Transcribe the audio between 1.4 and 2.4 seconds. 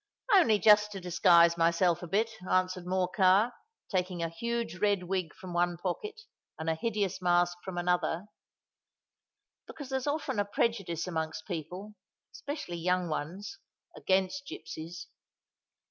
myself a bit,"